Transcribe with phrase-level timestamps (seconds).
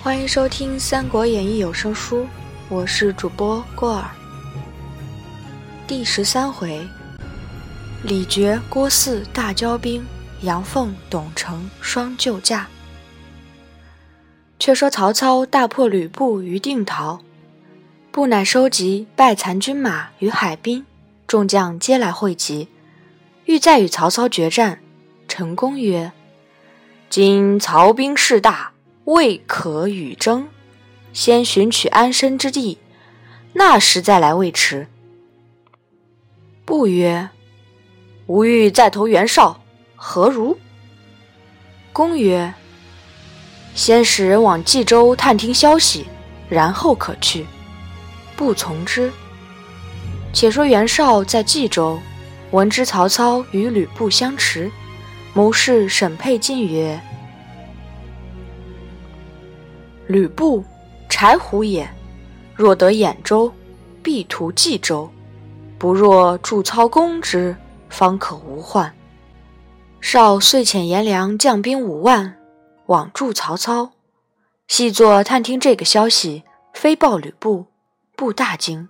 [0.00, 2.24] 欢迎收听《三国演义》有声书，
[2.68, 4.08] 我是主播郭尔。
[5.88, 6.86] 第十三回，
[8.04, 10.06] 李傕、郭汜大交兵，
[10.42, 12.68] 杨凤、董承双救驾。
[14.60, 17.20] 却说曹操大破吕布于定陶，
[18.12, 20.86] 布乃收集败残军马于海滨，
[21.26, 22.68] 众将皆来会集，
[23.46, 24.78] 欲再与曹操决战。
[25.26, 26.12] 陈宫曰
[27.10, 28.70] ：“今曹兵势大。”
[29.08, 30.48] 未可与争，
[31.14, 32.76] 先寻取安身之地，
[33.54, 34.86] 那时再来未迟。
[36.66, 37.30] 不曰
[38.28, 39.62] ：“吾欲再投袁绍，
[39.96, 40.58] 何如？”
[41.90, 42.52] 公曰
[43.74, 46.04] ：“先使人往冀州探听消息，
[46.50, 47.46] 然后可去。”
[48.36, 49.10] 不从之。
[50.34, 51.98] 且说袁绍在冀州，
[52.50, 54.70] 闻知曹操与吕布相持，
[55.32, 57.00] 谋士沈沛进曰。
[60.08, 60.64] 吕布，
[61.08, 61.88] 柴胡也。
[62.56, 63.52] 若得兖州，
[64.02, 65.08] 必图冀州。
[65.78, 67.54] 不若助操攻之，
[67.90, 68.92] 方可无患。
[70.00, 72.36] 绍遂遣颜良将兵五万，
[72.86, 73.90] 往助曹操。
[74.66, 77.66] 细作探听这个消息，飞报吕布，
[78.16, 78.88] 布大惊，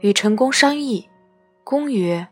[0.00, 1.08] 与陈宫商议。
[1.62, 2.28] 公曰：“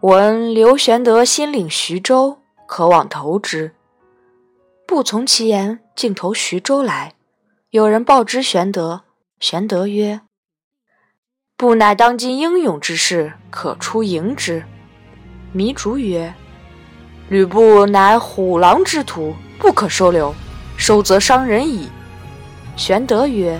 [0.00, 3.74] 闻刘玄德新领徐州，可往投之。”
[4.88, 5.80] 不从其言。
[5.96, 7.14] 竟投徐州来，
[7.70, 9.04] 有人报之玄德。
[9.40, 10.20] 玄德曰
[11.56, 14.62] ：“不乃当今英勇之士，可出迎之。”
[15.56, 16.34] 糜竺曰
[17.30, 20.34] ：“吕布乃虎狼之徒，不可收留，
[20.76, 21.88] 收则伤人矣。”
[22.76, 23.58] 玄德曰：“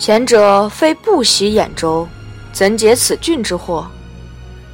[0.00, 2.08] 前者非不喜兖州，
[2.50, 3.86] 怎解此郡之祸？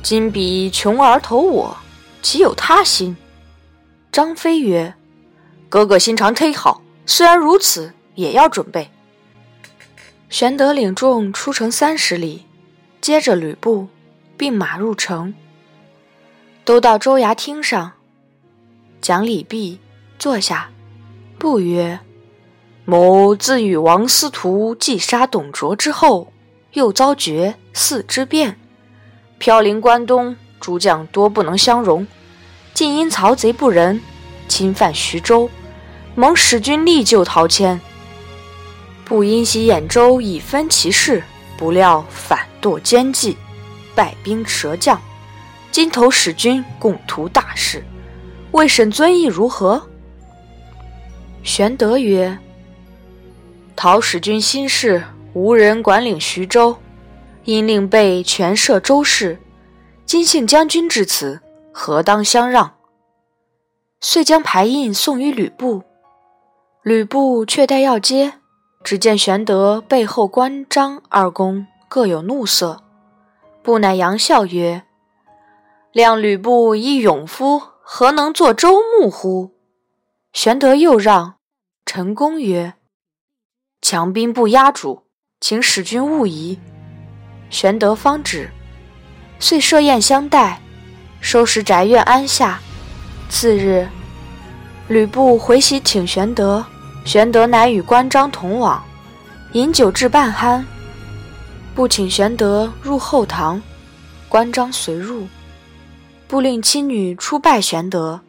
[0.01, 1.77] 今彼穷而投我，
[2.23, 3.17] 岂有他心？”
[4.12, 4.95] 张飞曰。
[5.69, 8.91] 哥哥心肠忒好，虽然如此，也要准备。
[10.29, 12.46] 玄德领众出城三十里，
[13.01, 13.89] 接着吕布，
[14.36, 15.35] 并马入城。
[16.64, 17.92] 都到州衙厅上，
[19.01, 19.79] 讲礼毕，
[20.18, 20.70] 坐下。
[21.39, 22.01] 不曰
[22.85, 26.33] ：“某自与王司徒计杀董卓之后，
[26.73, 28.58] 又遭绝嗣之变，
[29.39, 32.07] 飘零关东，诸将多不能相容，
[32.73, 34.01] 竟因曹贼不仁，
[34.48, 35.51] 侵犯徐州。”
[36.18, 37.79] 蒙使君力救陶谦，
[39.05, 41.23] 不因袭兖州以分其势，
[41.58, 43.36] 不料反堕奸计，
[43.95, 44.98] 败兵折将。
[45.70, 47.85] 今投使君，共图大事，
[48.52, 49.86] 未审尊意如何？
[51.42, 52.39] 玄德曰
[53.77, 55.05] ：“陶使君心事，
[55.35, 56.79] 无人管领徐州，
[57.45, 59.39] 因令备全摄州事。
[60.06, 61.42] 今幸将军至此，
[61.73, 62.73] 何当相让？”
[64.08, 65.83] 遂将牌印送于吕布。
[66.84, 68.34] 吕布却待要接，
[68.84, 72.84] 只见玄德背后关张二公各有怒色。
[73.64, 74.84] 布乃扬笑曰
[75.92, 79.50] ：“谅吕布一勇夫，何能作州牧乎？”
[80.33, 81.34] 玄德又让。
[81.84, 82.74] 陈宫曰
[83.83, 85.02] ：“强兵不压主，
[85.40, 86.61] 请使君勿疑。”
[87.50, 88.50] 玄德方止，
[89.40, 90.62] 遂设宴相待，
[91.20, 92.61] 收拾宅院安下。
[93.28, 93.88] 次日，
[94.89, 96.64] 吕布回席请玄德。
[97.05, 98.83] 玄德乃与关张同往，
[99.52, 100.64] 饮酒至半酣，
[101.73, 103.63] 不请玄德入后堂，
[104.29, 105.29] 关张随入，
[106.27, 108.20] 不令妻女出拜玄德。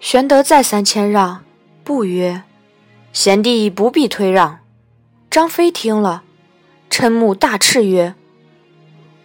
[0.00, 1.44] 玄德再三谦让，
[1.84, 2.42] 不曰
[3.12, 4.58] ：“贤弟不必推让。”
[5.30, 6.24] 张飞听了，
[6.90, 8.14] 嗔目大斥曰：“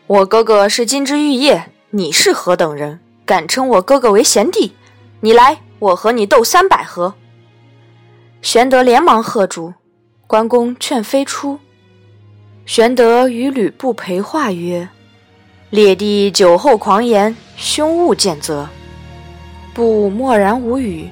[0.05, 4.75] 我哥哥是金枝玉叶，你是何等人，敢称我哥哥为贤弟？
[5.21, 7.13] 你来，我和你斗三百合。”
[8.41, 9.73] 玄德连忙喝住，
[10.27, 11.59] 关公劝飞出。
[12.65, 14.87] 玄德与吕布陪话曰
[15.69, 18.67] ：“列弟酒后狂言，兄勿见责。”
[19.73, 21.09] 布默然无语。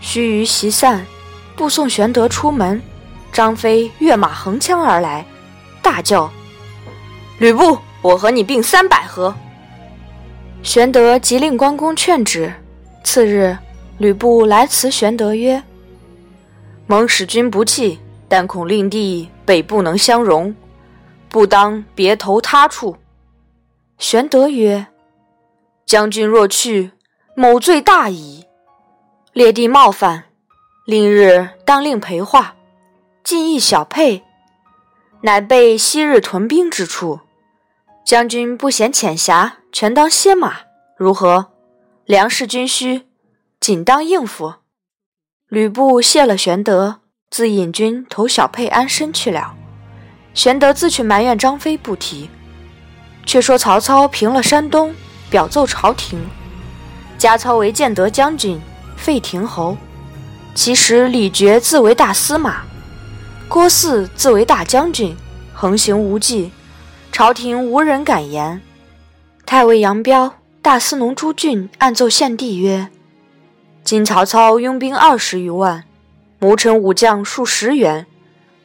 [0.00, 1.04] 须臾席散，
[1.56, 2.80] 布送玄德出门，
[3.32, 5.24] 张飞跃马横枪而来，
[5.82, 6.30] 大叫
[7.40, 9.34] ：“吕布，我和你并三百合！”
[10.62, 12.52] 玄德急令关公劝止。
[13.02, 13.56] 次日，
[13.98, 15.62] 吕布来辞玄德曰：
[16.86, 17.98] 蒙使君不弃，
[18.28, 20.54] 但恐令弟北不能相容，
[21.30, 22.96] 不当别投他处。
[23.96, 24.88] 玄德曰
[25.86, 26.90] ：“将军若去，
[27.34, 28.44] 某罪大矣。
[29.32, 30.24] 列弟冒犯，
[30.84, 32.54] 令日当令陪话，
[33.24, 34.22] 进一小沛，
[35.22, 37.20] 乃备昔日屯兵之处。
[38.04, 40.58] 将军不嫌浅狭，全当歇马，
[40.98, 41.46] 如何？
[42.04, 43.05] 粮食军需，
[43.66, 44.54] 仅当应付。”
[45.50, 49.56] 吕布谢了玄德，自引军投小沛安身去了。
[50.34, 52.30] 玄德自去埋怨张飞不提。
[53.24, 54.94] 却说曹操平了山东，
[55.28, 56.24] 表奏朝廷，
[57.18, 58.60] 加操为建德将军、
[58.96, 59.76] 废亭侯。
[60.54, 62.62] 其实李傕自为大司马，
[63.48, 65.16] 郭汜自为大将军，
[65.52, 66.52] 横行无忌，
[67.10, 68.62] 朝廷无人敢言。
[69.44, 72.90] 太尉杨彪、大司农朱俊暗奏献帝曰
[73.86, 75.84] ：“今曹操拥兵二十余万，
[76.40, 78.04] 谋臣武将数十员。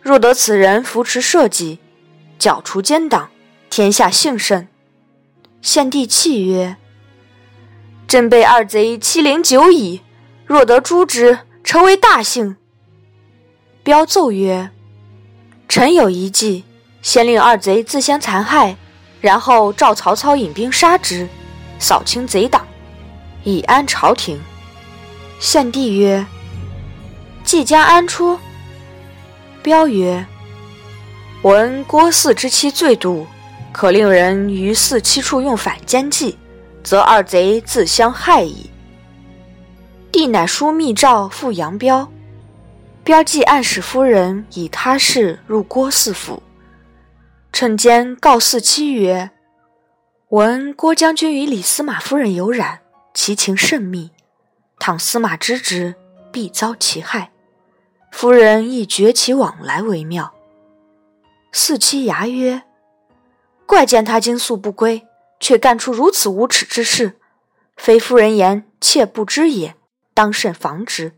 [0.01, 1.77] 若得此人扶持社稷，
[2.39, 3.29] 剿除奸党，
[3.69, 4.67] 天下幸甚。”
[5.61, 6.75] 献帝泣曰
[8.09, 10.01] ：“朕被二贼欺凌久矣，
[10.47, 12.55] 若得诛之，成为大幸。”
[13.85, 14.71] 彪奏曰
[15.69, 16.63] ：“臣有一计，
[17.03, 18.75] 先令二贼自相残害。”
[19.21, 21.29] 然后召曹操引兵杀之，
[21.77, 22.65] 扫清贼党，
[23.43, 24.41] 以安朝廷。
[25.41, 26.23] 献帝曰
[27.43, 28.37] ：“即将安出？”
[29.63, 30.23] 彪曰
[31.41, 33.25] ：“闻郭汜之妻最妒，
[33.71, 36.37] 可令人于汜妻处用反间计，
[36.83, 38.69] 则二贼自相害矣。”
[40.13, 42.07] 帝乃书密诏复杨彪，
[43.03, 46.43] 彪即暗使夫人以他事入郭汜府。
[47.51, 49.31] 趁间告汜妻曰
[50.29, 52.81] ：“闻郭将军与李司马夫人有染，
[53.15, 54.11] 其情甚密。
[54.83, 55.93] 倘司马知之，
[56.31, 57.31] 必遭其害。
[58.11, 60.33] 夫人亦绝其往来为妙。”
[61.53, 62.63] 四妻牙曰
[63.67, 65.05] ：“怪见他惊宿不归，
[65.39, 67.19] 却干出如此无耻之事，
[67.77, 69.75] 非夫人言，妾不知也。
[70.15, 71.13] 当慎防之。”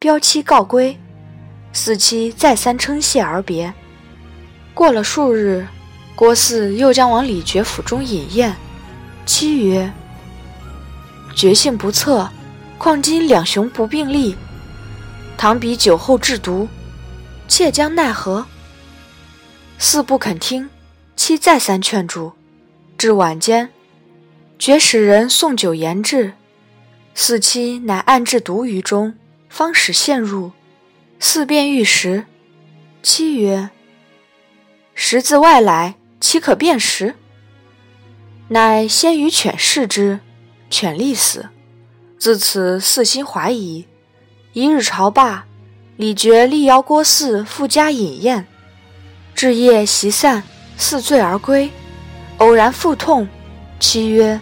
[0.00, 0.98] 彪妻告归，
[1.72, 3.72] 四妻再三称谢而别。
[4.74, 5.64] 过了数日，
[6.16, 8.52] 郭汜又将往李傕府中饮宴。
[9.24, 9.92] 妻曰
[11.34, 12.30] ：“决性不测，
[12.78, 14.36] 况今两雄不并立，
[15.36, 16.68] 倘彼酒后制毒，
[17.48, 18.46] 妾将奈何？”
[19.78, 20.70] 四不肯听，
[21.16, 22.32] 妻再三劝住。
[22.96, 23.70] 至晚间，
[24.58, 26.34] 觉使人送酒言至，
[27.14, 29.14] 四妻乃暗置毒于中，
[29.48, 30.52] 方使陷入。
[31.18, 32.24] 四便欲食，
[33.02, 33.70] 妻曰：
[34.94, 37.16] 食自外来，岂可辨识？
[38.48, 40.20] 乃先与犬试之，
[40.70, 41.48] 犬立死。
[42.18, 43.86] 自此四心怀疑。
[44.52, 45.44] 一日朝罢，
[45.96, 48.46] 李傕力邀郭汜赴家饮宴。
[49.34, 50.42] 至夜席散，
[50.78, 51.70] 汜醉而归，
[52.38, 53.28] 偶然腹痛，
[53.80, 54.40] 妻曰：“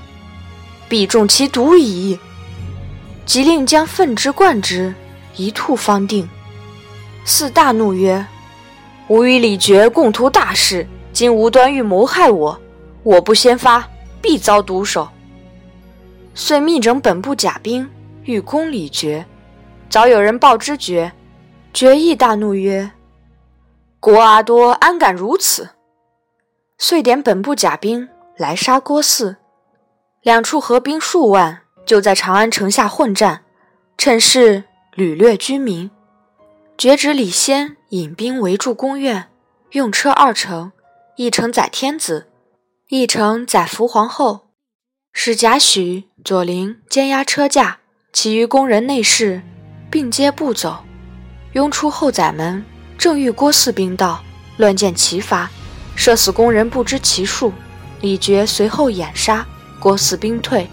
[0.88, 2.18] 必中其毒矣。”
[3.24, 4.94] 即令将粪之灌之，
[5.36, 6.28] 一吐方定。
[7.24, 8.26] 汜大怒曰：
[9.08, 12.60] 吾与李傕共图大事，今无端欲谋害我，
[13.02, 13.88] 我不先发，
[14.20, 15.08] 必遭毒手。
[16.34, 17.88] 遂密整本部甲兵，
[18.24, 19.24] 欲攻李傕。
[19.90, 21.12] 早有人报之傕，
[21.74, 22.90] 傕亦大怒曰
[24.00, 25.68] ：“郭阿多安敢如此？”
[26.78, 29.36] 遂点本部甲兵来杀郭汜。
[30.22, 33.44] 两处合兵数万，就在长安城下混战，
[33.98, 34.64] 趁势
[34.94, 35.90] 掳掠居民。
[36.78, 39.28] 绝指李先引兵围住宫苑，
[39.72, 40.72] 用车二乘，
[41.16, 42.28] 一乘载天子，
[42.88, 44.51] 一乘载福皇后，
[45.12, 47.78] 使贾诩、左邻监押车驾，
[48.12, 49.42] 其余宫人内侍
[49.90, 50.84] 并皆步走。
[51.52, 52.64] 拥出后宰门，
[52.96, 54.24] 正遇郭汜兵到，
[54.56, 55.50] 乱箭齐发，
[55.94, 57.52] 射死宫人不知其数。
[58.00, 59.46] 李傕随后掩杀，
[59.78, 60.66] 郭汜兵退，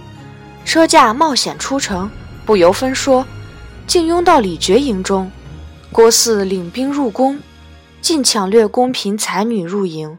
[0.66, 2.10] 车驾冒险出城，
[2.46, 3.26] 不由分说，
[3.86, 5.30] 竟拥到李傕营中。
[5.92, 7.40] 郭汜领兵入宫，
[8.02, 10.18] 尽抢掠宫嫔才女入营，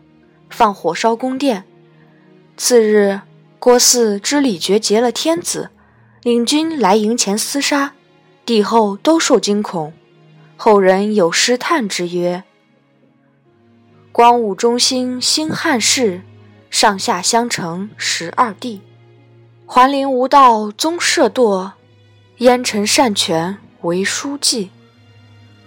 [0.50, 1.64] 放火烧宫殿。
[2.56, 3.20] 次日，
[3.60, 5.68] 郭汜知李傕劫了天子，
[6.22, 7.92] 领军来营前厮杀，
[8.46, 9.92] 帝后都受惊恐。
[10.56, 12.42] 后人有诗叹之曰
[14.12, 16.22] ：“光武中兴兴汉室，
[16.70, 18.80] 上下相承十二帝。
[19.66, 21.72] 桓灵无道宗社堕，
[22.38, 24.70] 奸臣擅权为书记。”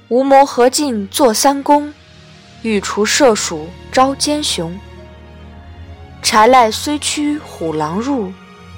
[0.10, 1.94] 无谋何进坐三公，
[2.64, 4.76] 欲除射鼠招奸雄。
[6.24, 8.32] 柴赖虽驱虎狼入，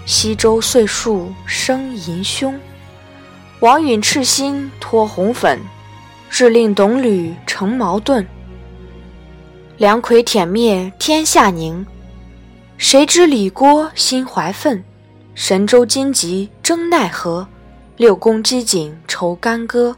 [0.06, 2.60] 西周岁数生淫凶。
[3.60, 5.62] 王允赤心托红粉，
[6.28, 8.28] 致令董吕成矛盾。
[9.78, 11.86] 梁魁舔灭天下宁，
[12.78, 14.84] 谁知李郭心怀愤？
[15.36, 17.48] 神州荆棘争奈何？
[17.96, 19.96] 六宫机警愁干戈。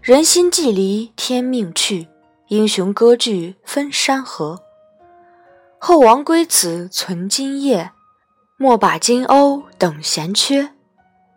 [0.00, 2.06] 人心既离，天命去；
[2.46, 4.60] 英雄割据分山河。
[5.80, 7.92] 后王归子存今夜，
[8.56, 10.70] 莫把金瓯等闲缺。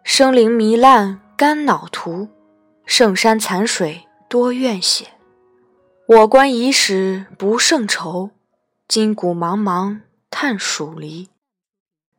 [0.03, 2.27] 生灵糜烂肝脑涂，
[2.85, 5.05] 圣山残水多怨血。
[6.07, 8.31] 我观遗史不胜愁，
[8.87, 9.99] 今古茫茫
[10.31, 11.29] 叹蜀离。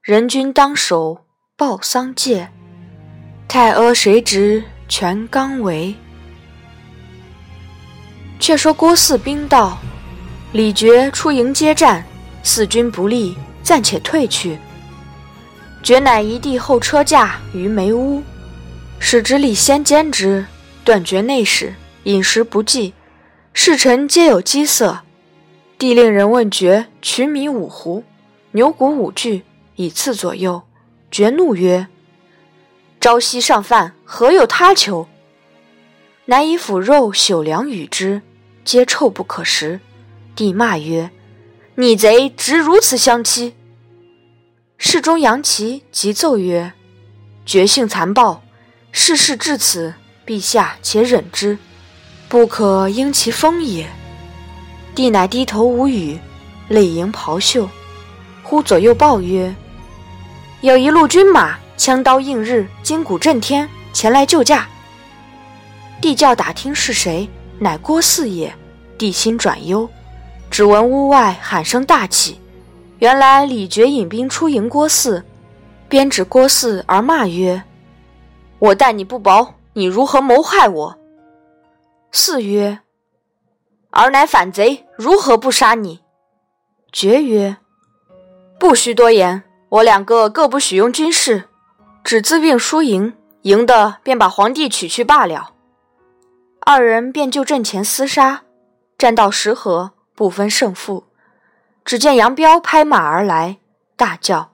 [0.00, 1.24] 人君当守
[1.56, 2.52] 报丧戒，
[3.48, 5.96] 太阿谁执全纲围？
[8.38, 9.76] 却说郭汜兵到，
[10.52, 12.04] 李傕出营接战，
[12.42, 14.58] 四军不利，暂且退去。
[15.82, 18.22] 觉乃移帝后车驾于梅屋，
[18.98, 20.46] 使之礼先监之，
[20.84, 22.94] 断绝内史，饮食不济。
[23.54, 25.00] 侍臣皆有饥色，
[25.76, 28.02] 帝令人问爵取米五斛，
[28.52, 29.42] 牛骨五具，
[29.76, 30.62] 以赐左右。
[31.10, 31.88] 爵怒曰
[32.98, 35.06] ：“朝夕上饭，何有他求？”
[36.26, 38.22] 乃以腐肉朽粮与之，
[38.64, 39.80] 皆臭不可食。
[40.34, 41.10] 帝骂曰
[41.74, 43.54] ：“逆贼，直如此相欺！”
[44.76, 46.72] 侍中杨琦急奏曰
[47.46, 48.42] ：“绝性残暴，
[48.90, 49.94] 事事至此，
[50.26, 51.56] 陛下且忍之。”
[52.28, 53.86] 不可因其风也。
[54.94, 56.18] 帝乃低头无语，
[56.68, 57.68] 泪盈袍袖。
[58.42, 59.54] 忽左右报曰
[60.60, 64.68] ：“有一路军马，枪刀映日，金鼓震天，前来救驾。”
[66.02, 68.54] 帝叫打听是谁，乃郭汜也。
[68.98, 69.88] 帝心转忧，
[70.52, 72.38] 只闻屋外喊声大起，
[72.98, 75.22] 原来李傕引兵出迎郭汜，
[75.88, 77.62] 鞭指郭汜而骂曰
[78.60, 80.98] ：“我待你不薄，你如何谋害我？”
[82.12, 82.80] 汜曰
[83.92, 86.00] ：“儿乃反贼，如何不杀你？”
[86.92, 87.56] 决曰
[88.60, 91.44] ：“不须多言，我两个各不许用军事，
[92.04, 95.54] 只自并输赢，赢的便把皇帝取去罢了。”
[96.60, 98.42] 二人便就阵前厮杀，
[98.98, 101.04] 战到十合，不分胜负。
[101.84, 103.58] 只见杨彪拍马而来，
[103.96, 104.50] 大叫：“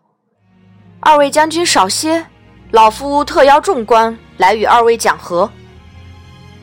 [1.00, 2.26] 二位将军少歇，
[2.70, 5.50] 老夫特邀众官来与二位讲和。”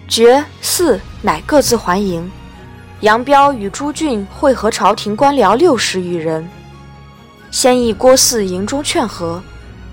[0.08, 2.32] 决四乃各自还营，
[3.02, 6.48] 杨彪与朱俊会合朝廷官僚六十余人，
[7.52, 9.42] 先议郭汜营中劝和。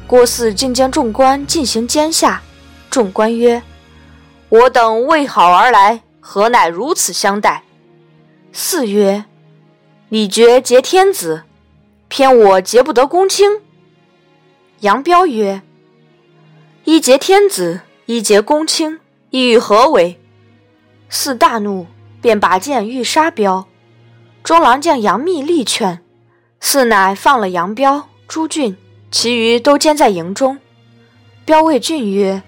[0.07, 2.43] 郭汜竟将众官进行监下。
[2.91, 3.63] 众官曰
[4.51, 7.63] ：“我等为好而来，何乃如此相待？”
[8.55, 9.25] 四曰
[10.11, 11.45] ：“李傕劫天子，
[12.09, 13.63] 偏我劫不得公卿。”
[14.81, 15.63] 杨彪曰
[16.85, 20.21] ：“一劫天子，一劫公卿。”意欲何为？
[21.09, 21.87] 四大怒，
[22.21, 23.67] 便拔剑欲杀彪。
[24.43, 26.03] 中郎将杨密力劝，
[26.61, 28.77] 四乃放了杨彪、朱俊，
[29.11, 30.59] 其余都监在营中。
[31.47, 32.43] 彪谓俊曰：“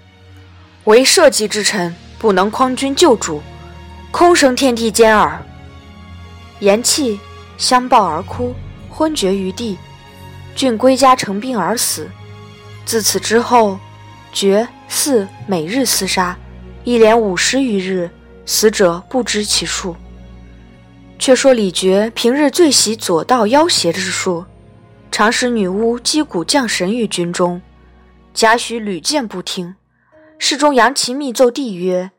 [0.84, 3.40] 为社稷之臣，不能匡君救主，
[4.10, 5.42] 空生天地间耳。”
[6.60, 7.18] 言讫，
[7.56, 8.54] 相抱而哭，
[8.90, 9.76] 昏厥于地。
[10.54, 12.08] 俊归家成病而死。
[12.84, 13.78] 自此之后，
[14.32, 16.36] 决四每日厮杀。
[16.84, 18.10] 一连五十余日，
[18.44, 19.96] 死者不知其数。
[21.18, 24.44] 却说李傕平日最喜左道妖邪之术，
[25.10, 27.62] 常使女巫击鼓降神于军中。
[28.34, 29.76] 贾诩屡谏不听。
[30.38, 32.10] 侍中杨琦密奏帝曰：“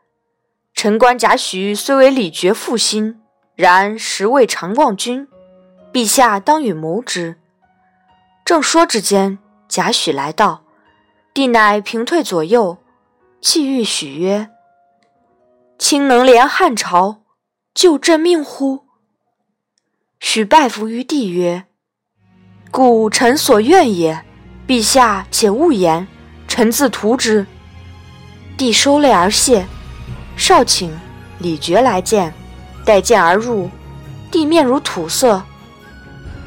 [0.74, 3.20] 臣观贾诩虽为李傕腹心，
[3.55, 5.27] 然实未尝忘君。
[5.93, 7.38] 陛下当与谋之。”
[8.45, 10.63] 正说之间，贾诩来到，
[11.33, 12.77] 帝乃平退左右，
[13.41, 14.50] 泣欲许曰。
[15.79, 17.24] 卿能连汉朝，
[17.74, 18.83] 救朕命乎？
[20.19, 21.65] 许拜伏于帝曰
[22.71, 24.24] ：“故臣所愿也。
[24.67, 26.07] 陛下且勿言，
[26.47, 27.45] 臣自图之。”
[28.57, 29.65] 帝收泪而谢。
[30.38, 30.91] 少顷，
[31.39, 32.33] 李傕来见，
[32.86, 33.70] 带剑而入，
[34.32, 35.44] 帝面如土色。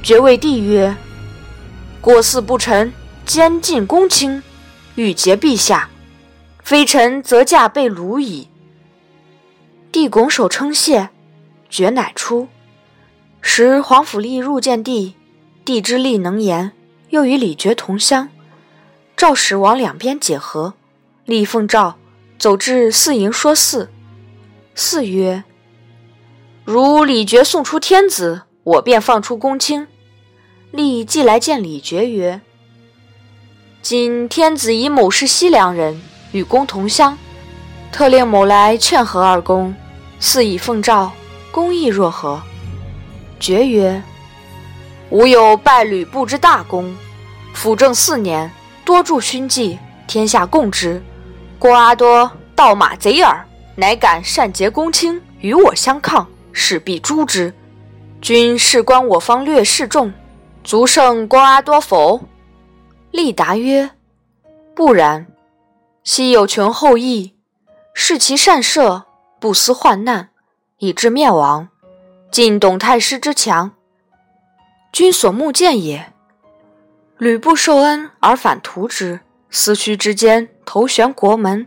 [0.02, 0.97] 爵谓帝曰
[2.00, 2.92] ：“过四不臣，
[3.26, 4.42] 奸尽公卿，
[4.95, 5.90] 欲结陛下，
[6.62, 8.49] 非臣则驾被虏矣。”
[9.90, 11.09] 帝拱手称谢，
[11.68, 12.47] 爵乃出。
[13.40, 15.14] 时皇甫谿入见帝，
[15.64, 16.73] 帝之力能言，
[17.11, 18.28] 又与李傕同乡，
[19.16, 20.75] 诏使往两边解和。
[21.25, 21.97] 立奉诏
[22.38, 23.90] 走至四营说四，
[24.75, 25.45] 四曰
[26.70, 29.88] ：“如李傕送出天子，我便放出公卿。”
[30.70, 32.42] 立即来见李傕曰
[33.80, 35.98] ：“今天子以某是西凉人，
[36.32, 37.16] 与公同乡。”
[37.90, 39.75] 特令某来劝和二公，
[40.20, 41.10] 似以奉诏，
[41.50, 42.42] 公意若何？
[43.40, 44.02] 爵曰
[45.08, 46.94] ：“吾有拜吕布之大功，
[47.54, 48.52] 辅政四年，
[48.84, 51.02] 多助勋绩，天下共之。
[51.58, 53.42] 郭阿多盗马贼耳，
[53.75, 57.54] 乃敢擅结公卿，与我相抗，势必诛之。
[58.20, 60.12] 君事关我方略士众，
[60.64, 62.20] 足胜郭阿多否？”
[63.12, 63.90] 立答曰
[64.74, 65.28] ：“不然，
[66.02, 67.34] 昔有穷后裔。”
[67.94, 69.04] 视其善射，
[69.40, 70.30] 不思患难，
[70.78, 71.68] 以致灭亡，
[72.30, 73.72] 尽董太师之强，
[74.92, 76.12] 君所目见也。
[77.16, 81.66] 吕布受恩而反图之，思虚之间头悬国门，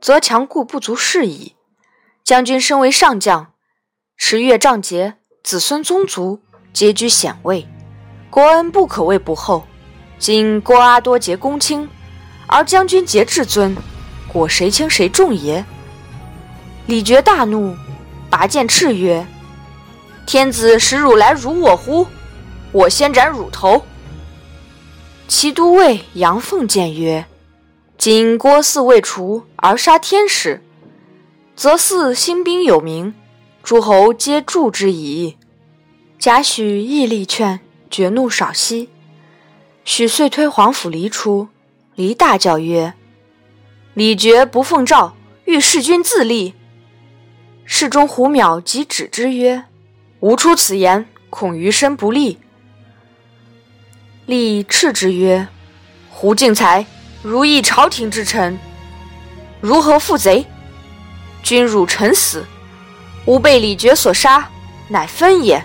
[0.00, 1.56] 则强固不足视矣。
[2.24, 3.52] 将军身为上将，
[4.18, 6.40] 十月仗节，子孙宗族
[6.72, 7.68] 皆居显位，
[8.30, 9.64] 国恩不可谓不厚。
[10.18, 11.86] 今郭阿多结公卿，
[12.46, 13.76] 而将军结至尊，
[14.32, 15.62] 果谁轻谁重也？
[16.86, 17.76] 李傕大怒，
[18.30, 19.24] 拔剑叱曰
[20.26, 22.06] ：“天子使汝来辱我乎？
[22.72, 23.84] 我先斩汝头！”
[25.28, 27.26] 其都尉杨凤谏曰
[27.98, 30.64] ：“今郭汜未除而杀天使，
[31.54, 33.14] 则汜兴兵有名，
[33.66, 35.36] 诸侯皆助之矣。”
[36.20, 37.58] 贾诩亦力劝，
[37.90, 38.90] 绝怒少息。
[39.84, 41.48] 许遂推皇甫离出，
[41.96, 42.94] 离大叫曰
[43.92, 46.54] ：“李傕不奉诏，欲弑君自立。”
[47.66, 49.64] 侍中胡邈即止之曰
[50.20, 52.38] ：“吾出此言，恐余身不利。”
[54.26, 55.48] 立斥之曰
[56.08, 56.86] ：“胡敬才，
[57.20, 58.56] 如意朝廷之臣，
[59.60, 60.46] 如何负贼？
[61.42, 62.44] 君辱臣死，
[63.26, 64.48] 吾被李傕所杀，
[64.88, 65.62] 乃分也。”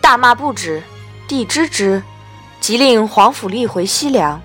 [0.00, 0.82] 大骂不止，
[1.26, 2.02] 帝知之。
[2.60, 4.38] 即令皇甫立回西凉。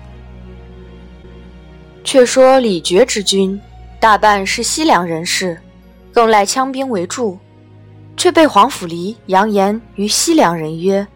[2.02, 3.60] 却说李傕之军
[4.00, 5.60] 大半是西凉人士，
[6.14, 7.38] 更赖羌兵为助，
[8.16, 11.06] 却被皇甫谧扬言于西凉人曰：“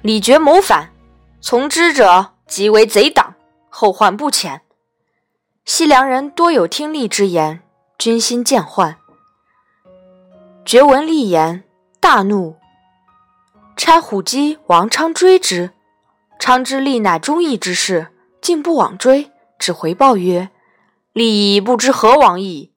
[0.00, 0.90] 李傕谋反，
[1.42, 3.34] 从之者即为贼党，
[3.68, 4.62] 后患不浅。”
[5.66, 7.60] 西凉人多有听吏之言，
[7.98, 8.94] 军心渐涣。
[10.64, 11.62] 觉闻厉言，
[12.00, 12.56] 大怒，
[13.76, 15.72] 差虎击王昌追之。
[16.38, 18.08] 昌之力乃忠义之士，
[18.40, 20.48] 竟不往追，只回报曰
[21.12, 22.72] ：“利已不知何往矣。”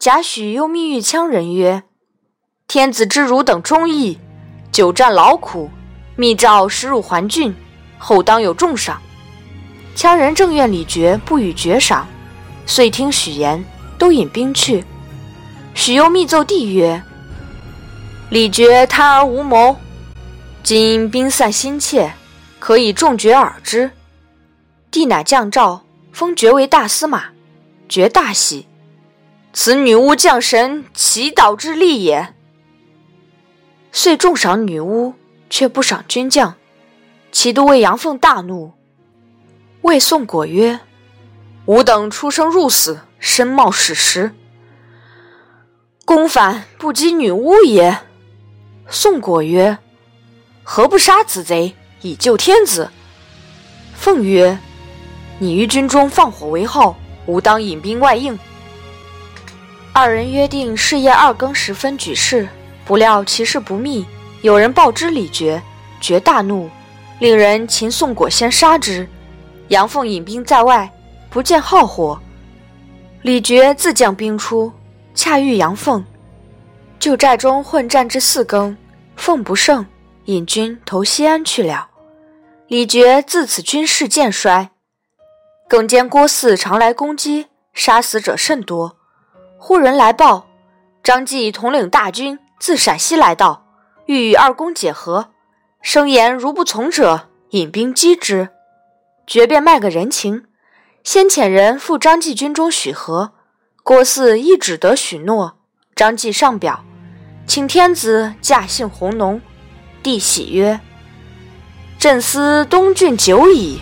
[0.00, 1.82] 贾诩又密谕羌人曰
[2.66, 4.18] ：“天子知汝等忠义，
[4.72, 5.68] 久战劳苦，
[6.16, 7.54] 密诏使汝还郡，
[7.98, 8.98] 后当有重赏。”
[9.94, 12.08] 羌人正怨李傕不予爵赏，
[12.64, 13.62] 遂听许言，
[13.98, 14.82] 都引兵去。
[15.74, 17.02] 许又密奏帝曰
[18.30, 19.76] ：“李傕贪而无谋，
[20.62, 22.12] 今兵散心切。”
[22.60, 23.90] 可以重爵尔之，
[24.90, 27.30] 帝乃降诏封爵为大司马，
[27.88, 28.66] 爵大喜。
[29.54, 32.34] 此女巫降神祈祷之力也。
[33.92, 35.14] 遂重赏女巫，
[35.48, 36.54] 却不赏军将。
[37.32, 38.74] 其都尉杨凤大怒，
[39.80, 40.80] 谓宋果曰
[41.64, 44.34] ：“吾等出生入死，身冒矢石，
[46.04, 48.00] 公反不及女巫也。”
[48.92, 49.78] 宋果曰
[50.64, 51.72] ：“何不杀此贼？”
[52.02, 52.90] 以救天子。
[53.94, 54.58] 凤曰
[55.38, 58.36] ：“你于军中放火为号，吾当引兵外应。”
[59.94, 62.48] 二人约定是夜二更时分举事，
[62.84, 64.04] 不料其事不密，
[64.42, 65.60] 有人报知李傕，
[66.02, 66.68] 傕大怒，
[67.20, 69.08] 令人擒宋果先杀之。
[69.68, 70.90] 杨凤引兵在外，
[71.28, 72.20] 不见号火，
[73.22, 74.72] 李傕自将兵出，
[75.14, 76.04] 恰遇杨凤，
[77.00, 78.76] 旧寨中混战至四更，
[79.16, 79.86] 凤不胜，
[80.26, 81.88] 引军投西安去了。
[82.68, 84.68] 李傕自此军事渐衰，
[85.66, 88.98] 更兼郭汜常来攻击，杀死者甚多。
[89.56, 90.46] 忽人来报，
[91.02, 93.64] 张继统领大军自陕西来到，
[94.04, 95.30] 欲与二公解和，
[95.80, 98.50] 声言如不从者，引兵击之。
[99.26, 100.44] 决便卖个人情，
[101.02, 103.32] 先遣人赴张继军中许和。
[103.82, 105.56] 郭汜亦只得许诺。
[105.96, 106.82] 张继上表，
[107.50, 109.40] 请天子驾幸弘农。
[110.04, 110.78] 帝喜曰。
[111.98, 113.80] 朕思东郡久矣，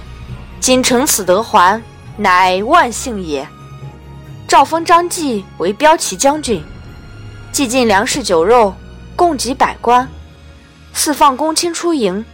[0.59, 1.83] 今乘此得还，
[2.17, 3.47] 乃万幸也。
[4.49, 6.65] 诏封张继为骠骑将军，
[7.53, 8.73] 既进粮食酒肉，
[9.15, 10.09] 供给百官，
[10.95, 12.25] 四放公卿出营。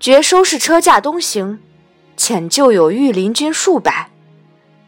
[0.00, 1.60] 决收拾车驾东行，
[2.18, 4.10] 遣旧有御林军数百，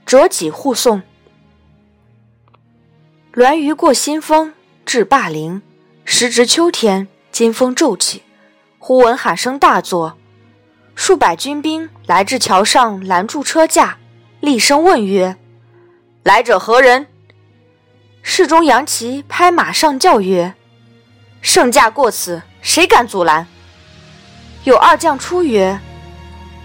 [0.04, 1.00] 折戟护送。
[3.30, 4.52] 栾舆过新丰，
[4.87, 5.62] 至霸陵，
[6.05, 8.22] 时值秋天，金风骤起。
[8.79, 10.16] 忽闻喊声大作，
[10.94, 13.99] 数百军兵来至桥上，拦住车驾，
[14.38, 15.37] 厉声问曰
[16.22, 17.09] ：“来者何人？”
[18.22, 20.55] 侍中杨琦拍马上叫曰
[21.42, 23.44] ：“圣驾过此，谁敢阻拦？”
[24.62, 25.81] 有二将出曰：“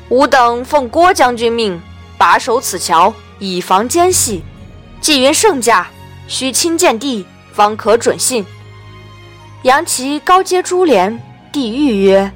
[0.09, 1.81] 吾等奉郭将军命，
[2.19, 4.43] 把守此桥，以防奸细。
[5.01, 5.89] 既云圣驾，
[6.27, 8.45] 须亲见地，方可准信。”
[9.63, 11.21] 杨琦高接珠帘。
[11.53, 12.31] 帝谕曰：“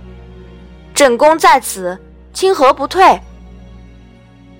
[0.94, 1.98] 朕公在此，
[2.34, 3.22] 清何不退？”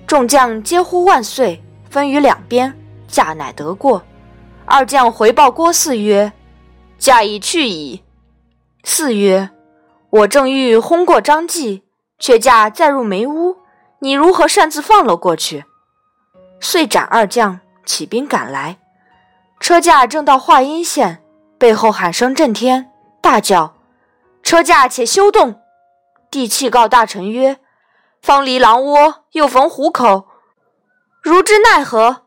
[0.08, 2.74] 众将皆呼万岁，分于两边，
[3.06, 4.02] 驾乃得过。
[4.64, 6.32] 二将回报郭汜曰
[6.96, 8.02] ：“驾已去矣。”
[8.82, 9.50] 汜曰
[10.08, 11.82] ：“我正欲轰过张继，
[12.18, 13.58] 却驾再入梅屋，
[13.98, 15.66] 你如何擅自放了过去？”
[16.60, 18.78] 遂斩二将，起兵赶来。
[19.58, 21.22] 车驾正到华阴县，
[21.58, 22.90] 背后喊声震天，
[23.20, 23.74] 大叫
[24.42, 25.60] ：“车驾且休动！”
[26.30, 27.58] 帝泣告大臣曰
[28.22, 30.26] ：“方离狼窝，又逢虎口，
[31.22, 32.26] 如之奈何？”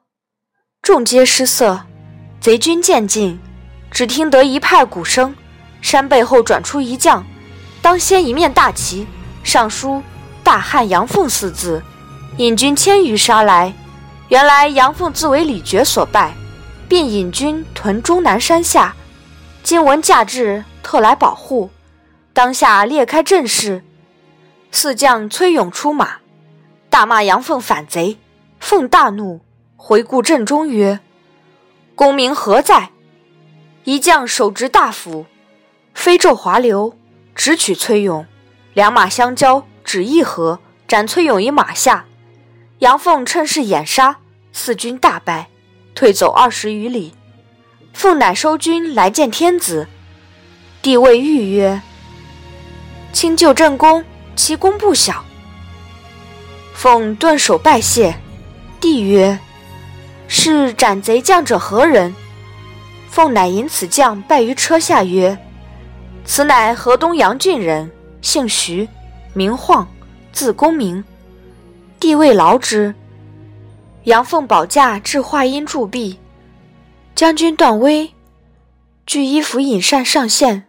[0.81, 1.81] 众皆失色。
[2.41, 3.39] 贼军渐近，
[3.91, 5.35] 只听得一派鼓声，
[5.81, 7.25] 山背后转出一将，
[7.81, 9.05] 当先一面大旗，
[9.43, 10.01] 上书
[10.41, 11.83] “大汉杨凤”四字，
[12.37, 13.73] 引军千余杀来。
[14.29, 16.33] 原来杨凤自为李傕所败，
[16.89, 18.95] 便引军屯终南山下。
[19.61, 21.69] 今闻驾至，特来保护。
[22.33, 23.83] 当下列开阵势，
[24.71, 26.17] 四将崔勇出马，
[26.89, 28.17] 大骂杨凤反贼。
[28.59, 29.39] 凤大怒，
[29.77, 30.99] 回顾阵中曰。
[31.93, 32.89] 功名何在？
[33.83, 35.27] 一将手执大斧，
[35.93, 36.97] 飞骤滑流，
[37.35, 38.25] 直取崔勇。
[38.73, 42.05] 两马相交，只一合，斩崔勇于马下。
[42.79, 44.17] 杨凤趁势掩杀，
[44.51, 45.49] 四军大败，
[45.99, 47.13] 退走二十余里。
[47.91, 49.85] 凤乃收军来见天子，
[50.81, 51.81] 帝谓玉曰
[53.11, 55.25] ：“卿就朕功，其功不小。”
[56.73, 58.15] 凤顿首拜谢，
[58.79, 59.37] 帝曰。
[60.29, 62.15] 是斩贼将者何人？
[63.09, 65.37] 凤乃引此将拜于车下，曰
[66.23, 68.87] ：“此乃河东阳郡人，姓徐，
[69.33, 69.85] 名晃，
[70.31, 71.03] 字公明。
[71.99, 72.95] 帝谓劳之。
[74.09, 76.17] 杨凤保驾至华阴驻壁，
[77.13, 78.11] 将军段威
[79.05, 80.65] 据衣服引膳上献。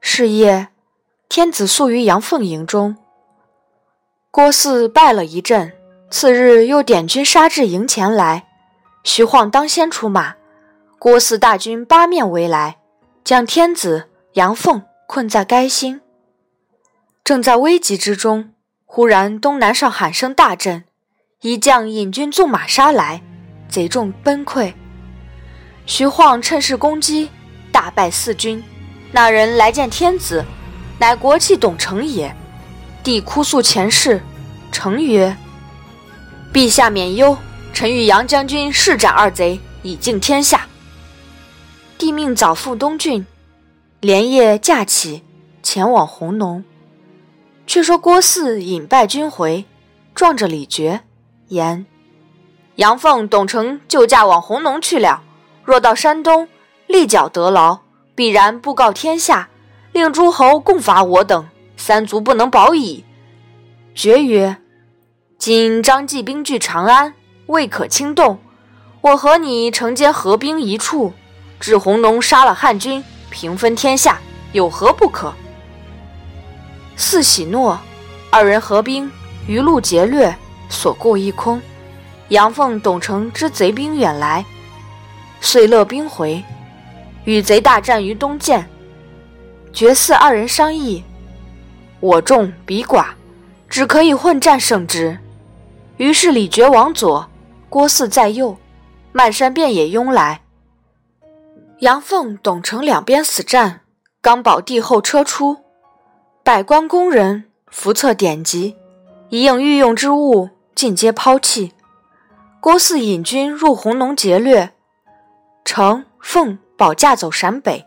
[0.00, 0.70] 是夜，
[1.28, 2.96] 天子宿于杨凤营中。
[4.32, 5.72] 郭汜败了一阵，
[6.10, 8.48] 次日又点军杀至营前来。”
[9.04, 10.34] 徐晃当先出马，
[10.98, 12.78] 郭汜大军八面围来，
[13.22, 16.00] 将天子杨凤困在垓心。
[17.22, 18.52] 正在危急之中，
[18.84, 20.82] 忽然东南上喊声大震，
[21.44, 23.20] 一将引军纵马杀来，
[23.68, 24.72] 贼众崩溃。
[25.84, 27.28] 徐晃趁势攻击，
[27.70, 28.64] 大败四军。
[29.12, 30.42] 那人来见天子，
[30.98, 32.34] 乃国戚董承也。
[33.02, 34.22] 帝哭诉前事，
[34.72, 35.36] 承曰
[36.50, 37.36] ：“陛下免忧。”
[37.74, 40.66] 臣与杨将军誓斩二贼，以敬天下。
[41.98, 43.26] 帝命早赴东郡，
[44.00, 45.22] 连夜驾起，
[45.62, 46.64] 前往弘农。
[47.66, 49.66] 却说郭汜引败军回，
[50.14, 51.00] 撞着李傕，
[51.48, 51.86] 言
[52.76, 55.22] ：“杨凤、董承就驾往弘农去了。
[55.64, 56.48] 若到山东，
[56.86, 57.80] 立脚得牢，
[58.14, 59.48] 必然布告天下，
[59.92, 63.04] 令诸侯共伐我等，三族不能保矣。”
[63.94, 64.56] 傕曰
[65.38, 67.14] ：“今张继兵据长安。”
[67.46, 68.38] 未可轻动，
[69.02, 71.12] 我和你承接合兵一处，
[71.60, 74.18] 至弘农杀了汉军，平分天下，
[74.52, 75.30] 有何不可？
[76.96, 77.78] 四喜诺，
[78.30, 79.10] 二人合兵，
[79.46, 80.34] 余路劫掠，
[80.74, 81.62] 所过一空。
[82.28, 84.44] 杨凤、董承知贼兵远来，
[85.40, 86.42] 遂勒兵回，
[87.24, 88.66] 与贼大战于东涧。
[89.72, 91.02] 绝嗣二人商议，
[92.00, 93.06] 我众彼寡，
[93.68, 95.18] 只可以混战胜之。
[95.96, 97.28] 于是李傕往左。
[97.68, 98.56] 郭汜在右，
[99.10, 100.42] 漫山遍野拥来。
[101.80, 103.80] 杨凤、董承两边死战，
[104.22, 105.56] 刚保帝后车出，
[106.44, 108.76] 百官宫人伏册典籍，
[109.28, 111.72] 一应御用之物尽皆抛弃。
[112.60, 114.72] 郭汜引军入弘农劫掠，
[115.64, 117.84] 程、凤保驾走陕北，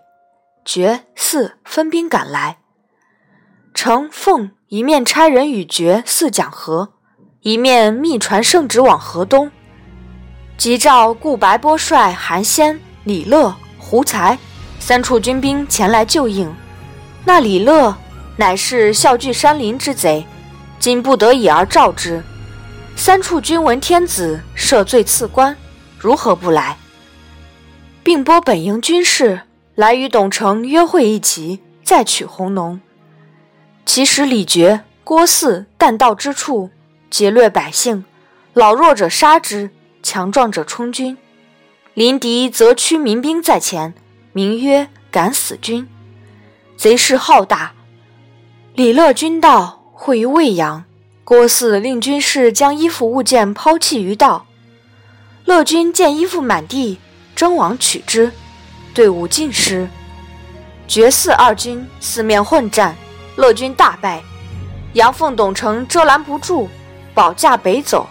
[0.63, 2.57] 决、汜分兵赶来。
[3.73, 6.93] 程、凤一面差人与决、汜讲和，
[7.41, 9.51] 一面密传圣旨往河东。
[10.57, 14.37] 即召顾白波帅韩先、李乐、胡才
[14.79, 16.51] 三处军兵前来救应。
[17.25, 17.95] 那李乐
[18.35, 20.25] 乃是笑聚山林之贼，
[20.79, 22.23] 今不得已而召之。
[22.99, 25.55] 三处军闻天子赦罪赐官，
[25.99, 26.75] 如何不来？
[28.03, 29.41] 并拨本营军士
[29.75, 32.81] 来与董承约会一齐，再取弘农。
[33.85, 36.71] 其实李傕、郭汜但到之处，
[37.11, 38.03] 劫掠百姓，
[38.53, 39.69] 老弱者杀之。
[40.03, 41.17] 强壮者充军，
[41.93, 43.93] 临敌则驱民兵在前，
[44.31, 45.87] 名曰敢死军。
[46.77, 47.73] 贼势浩大。
[48.73, 50.85] 李乐军到，会于未阳。
[51.27, 54.45] 郭汜令军士将衣服物件抛弃于道。
[55.43, 56.99] 乐军见衣服满地，
[57.35, 58.31] 争往取之，
[58.93, 59.89] 队伍尽失。
[60.87, 62.95] 决嗣二军四面混战，
[63.35, 64.23] 乐军大败。
[64.93, 66.69] 杨凤、董承遮拦不住，
[67.13, 68.07] 保驾北走。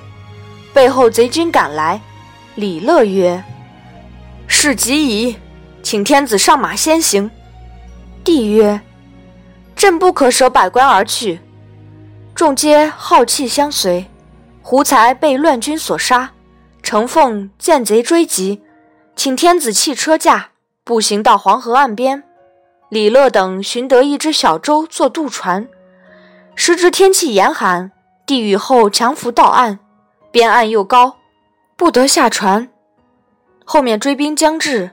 [0.74, 1.98] 背后贼军赶来，
[2.54, 3.42] 李乐曰
[4.46, 5.38] ：“事急矣，
[5.82, 7.30] 请天子上马先行。”
[8.22, 8.78] 帝曰
[9.74, 11.40] ：“朕不可舍百官而去。”
[12.36, 14.10] 众皆好气相随。
[14.60, 16.32] 胡才被乱军所杀，
[16.82, 18.62] 程凤见贼追击，
[19.14, 20.50] 请天子弃车驾，
[20.84, 22.22] 步行到黄河岸边。
[22.90, 25.66] 李乐等寻得一只小舟做渡船，
[26.54, 27.90] 时值天气严寒，
[28.26, 29.78] 地雨后强浮到岸，
[30.30, 31.16] 边岸又高。
[31.74, 32.68] 不得下船，
[33.64, 34.90] 后面追兵将至。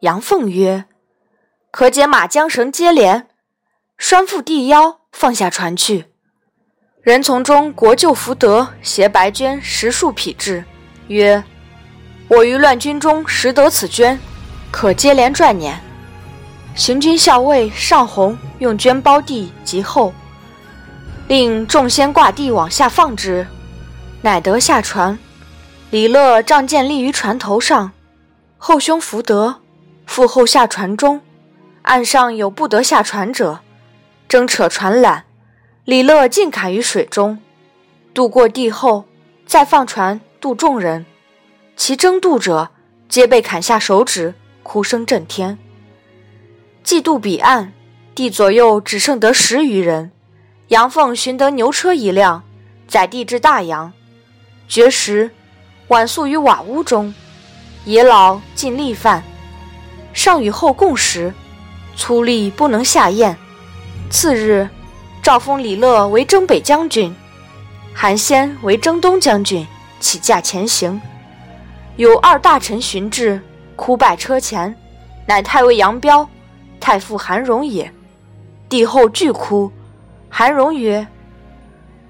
[0.00, 0.86] 杨凤曰
[1.70, 3.28] ：“可解马缰绳接连，
[3.98, 6.06] 拴缚地腰，放下船去。”
[7.06, 10.64] 人从中国舅福德携白绢十数匹至，
[11.06, 11.40] 曰
[12.26, 14.18] ：“我于乱军中拾得此绢，
[14.72, 15.80] 可接连拽撵。”
[16.74, 20.12] 行军校尉尚宏用绢包地及后，
[21.28, 23.46] 令众先挂地往下放之，
[24.22, 25.16] 乃得下船。
[25.90, 27.92] 李乐仗剑立于船头上，
[28.58, 29.60] 后兄福德
[30.06, 31.20] 负后下船中，
[31.82, 33.60] 岸上有不得下船者，
[34.28, 35.20] 争扯船缆，
[35.86, 37.38] 李乐尽砍于水中，
[38.12, 39.04] 渡过地后，
[39.46, 41.06] 再放船渡众人，
[41.76, 42.70] 其争渡者
[43.08, 45.56] 皆被砍下手指，哭声震天。
[46.82, 47.72] 既渡彼岸，
[48.16, 50.10] 地左右只剩得十余人。
[50.68, 52.42] 杨凤寻得牛车一辆，
[52.88, 53.92] 载地至大洋，
[54.66, 55.30] 绝食。
[55.86, 57.14] 晚宿于瓦屋中，
[57.84, 59.22] 野老尽力饭，
[60.12, 61.32] 上与后共食，
[61.94, 63.36] 粗粝不能下咽。
[64.10, 64.68] 次日，
[65.26, 67.12] 诏封李乐为征北将军，
[67.92, 69.66] 韩先为征东将军，
[69.98, 71.02] 起驾前行。
[71.96, 73.42] 有二大臣寻至，
[73.74, 74.72] 哭拜车前，
[75.26, 76.30] 乃太尉杨彪、
[76.78, 77.92] 太傅韩荣也。
[78.68, 79.72] 帝后俱哭。
[80.30, 81.04] 韩荣曰：“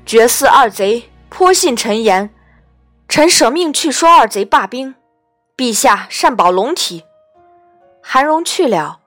[0.05, 2.29] 绝嗣二贼，颇信臣言。”
[3.09, 4.95] 臣舍命去说二贼罢兵，
[5.57, 7.03] 陛下善保龙体。
[8.03, 8.99] 韩荣去了，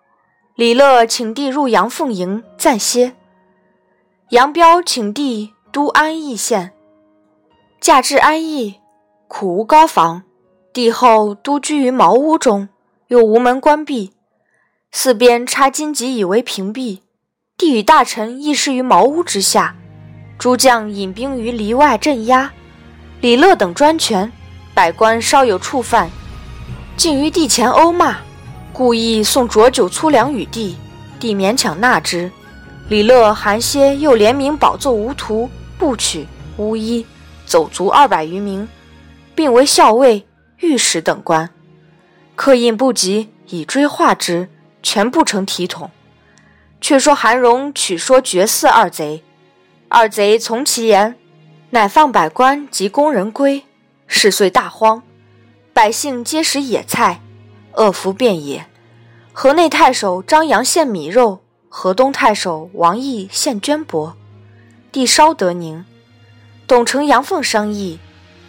[0.55, 3.13] 李乐请帝入阳凤营暂歇。
[4.29, 6.71] 杨彪请帝都安邑县，
[7.81, 8.75] 驾至安邑，
[9.27, 10.21] 苦无高房，
[10.71, 12.69] 帝后都居于茅屋中，
[13.07, 14.11] 又无门关闭，
[14.91, 16.99] 四边插荆棘以为屏蔽。
[17.57, 19.75] 帝与大臣议事于茅屋之下，
[20.37, 22.53] 诸将引兵于篱外镇压。
[23.21, 24.31] 李乐等专权，
[24.75, 26.07] 百官稍有触犯，
[26.95, 28.17] 竟于帝前殴骂，
[28.71, 30.77] 故意送浊酒粗粮与帝，
[31.19, 32.31] 帝勉强纳之。
[32.89, 35.47] 李乐、韩歇又联名保奏无徒、
[35.77, 36.25] 部曲、
[36.57, 37.05] 巫医、
[37.45, 38.67] 走卒二百余名，
[39.35, 40.25] 并为校尉、
[40.57, 41.47] 御史等官。
[42.35, 44.49] 刻印不及，以追化之，
[44.81, 45.91] 全不成体统。
[46.81, 49.23] 却说韩荣取说绝嗣二贼，
[49.87, 51.15] 二贼从其言。
[51.71, 53.63] 乃放百官及工人归，
[54.07, 55.03] 事遂大荒，
[55.71, 57.21] 百姓皆食野菜，
[57.73, 58.65] 饿服遍野。
[59.31, 64.13] 河内太守张扬献米肉，河东太守王毅献绢帛。
[64.91, 65.85] 帝稍得宁，
[66.65, 67.99] 董承、杨凤商议，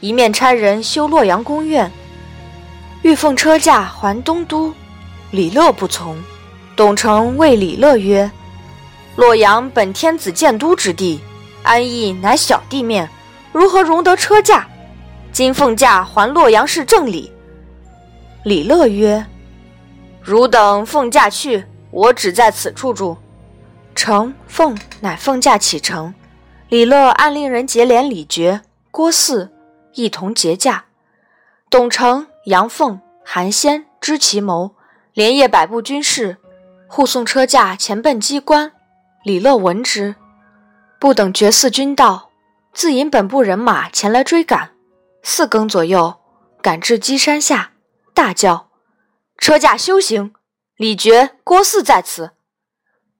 [0.01, 1.93] 一面差人修洛阳宫苑，
[3.03, 4.73] 欲奉车驾还东都。
[5.31, 6.17] 李乐不从。
[6.75, 8.31] 董承谓李乐曰
[9.17, 11.21] ：“洛阳本天子建都之地。”
[11.63, 13.07] 安邑乃小地面，
[13.53, 14.67] 如何容得车驾？
[15.31, 17.31] 今奉驾还洛阳是正理。
[18.45, 19.27] 李乐曰
[20.25, 23.17] ：“汝等奉驾去，我只在此处住。”
[23.95, 26.15] 程奉乃奉驾启程。
[26.69, 29.51] 李乐暗令人结连李傕、郭汜
[29.95, 30.85] 一同结驾。
[31.69, 34.77] 董承、杨凤、韩先知其谋，
[35.13, 36.39] 连夜摆布军士，
[36.87, 38.73] 护送车驾前奔机关。
[39.25, 40.15] 李乐闻之。
[40.99, 42.31] 不等绝嗣军到，
[42.73, 44.71] 自引本部人马前来追赶。
[45.23, 46.21] 四更左右，
[46.63, 47.73] 赶至鸡山下，
[48.15, 48.69] 大叫
[49.39, 50.33] ：“车驾休行！
[50.81, 52.31] 李傕、郭汜在此！”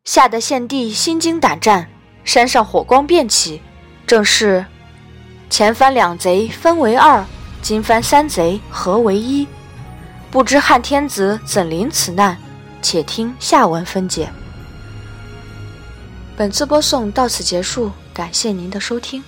[0.03, 1.91] 吓得献帝心惊胆战，
[2.25, 3.61] 山上火光遍起，
[4.07, 4.65] 正是
[5.51, 7.23] 前番两贼分为二，
[7.61, 9.47] 今番三贼合为一。
[10.31, 12.39] 不知汉天子怎临此难？
[12.81, 14.33] 且听下文分解。
[16.39, 19.23] 本次播送到此结束，感谢您的收听。